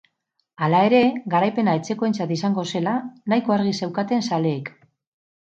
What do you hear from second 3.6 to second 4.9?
zeuketan zaleek.